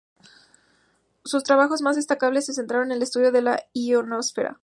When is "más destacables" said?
1.83-2.47